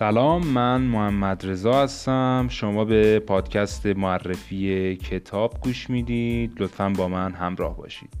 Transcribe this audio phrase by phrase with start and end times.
[0.00, 2.46] سلام من محمد رضا هستم.
[2.50, 6.62] شما به پادکست معرفی کتاب گوش می‌دید.
[6.62, 8.12] لطفا با من همراه باشید.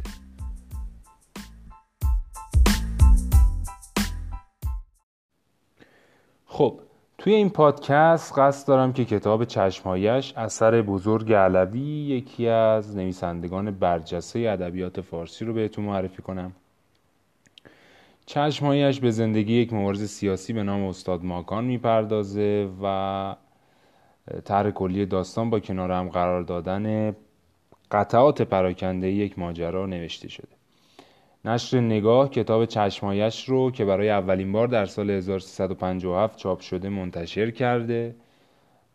[6.46, 6.80] خب
[7.18, 14.38] توی این پادکست قصد دارم که کتاب چشمهایش اثر بزرگ علوی یکی از نویسندگان برجسته
[14.38, 16.52] ادبیات فارسی رو بهتون معرفی کنم.
[18.30, 23.36] چشمهایش به زندگی یک مبارز سیاسی به نام استاد ماکان می‌پردازه و
[24.44, 27.16] طرح کلی داستان با کنار هم قرار دادن
[27.90, 30.48] قطعات پراکنده یک ماجرا نوشته شده.
[31.44, 37.50] نشر نگاه کتاب چشمایش رو که برای اولین بار در سال 1357 چاپ شده منتشر
[37.50, 38.14] کرده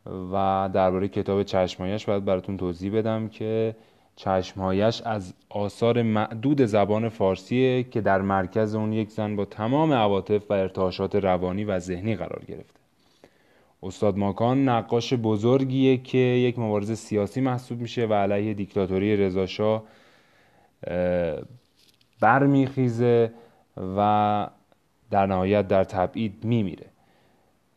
[0.05, 3.75] و درباره کتاب چشمایش باید براتون توضیح بدم که
[4.15, 10.51] چشمهایش از آثار معدود زبان فارسیه که در مرکز اون یک زن با تمام عواطف
[10.51, 12.79] و ارتعاشات روانی و ذهنی قرار گرفته.
[13.83, 19.83] استاد ماکان نقاش بزرگیه که یک مبارز سیاسی محسوب میشه و علیه دیکتاتوری رضاشاه
[22.19, 23.31] برمیخیزه
[23.97, 24.49] و
[25.11, 26.94] در نهایت در تبعید میمیره.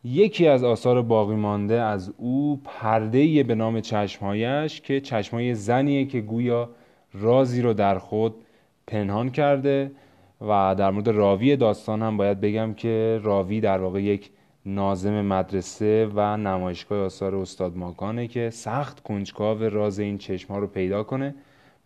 [0.03, 6.21] یکی از آثار باقی مانده از او پرده به نام چشمهایش که چشمهای زنیه که
[6.21, 6.69] گویا
[7.13, 8.35] رازی رو در خود
[8.87, 9.91] پنهان کرده
[10.41, 14.31] و در مورد راوی داستان هم باید بگم که راوی در واقع یک
[14.65, 20.67] نازم مدرسه و نمایشگاه آثار استاد ماکانه که سخت کنجکاو راز این چشم ها رو
[20.67, 21.35] پیدا کنه.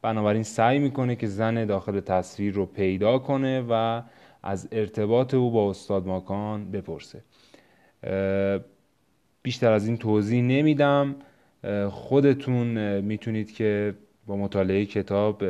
[0.02, 4.02] بنابراین سعی می‌کنه که زن داخل تصویر رو پیدا کنه و
[4.44, 7.22] از ارتباط او با استاد ماکان بپرسه.
[9.42, 11.16] بیشتر از این توضیح نمیدم.
[11.90, 13.94] خودتون می‌تونید که
[14.28, 15.44] با مطالعه کتاب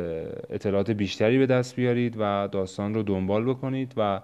[0.50, 4.20] اطلاعات بیشتری به دست بیارید و داستان رو دنبال بکنید و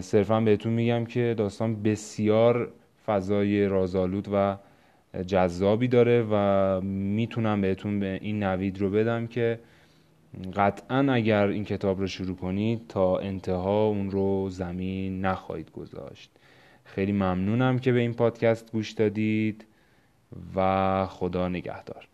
[0.00, 2.72] صرفا بهتون میگم که داستان بسیار
[3.06, 4.56] فضای رازآلود و
[5.26, 9.58] جذابی داره و می‌تونم بهتون به این نوید رو بدم که
[10.56, 16.30] قطعا اگر این کتاب رو شروع کنید تا انتها اون رو زمین نخواهید گذاشت.
[16.84, 19.66] خیلی ممنونم که به این پادکست گوش دادید
[20.54, 22.08] و خدا نگهدار.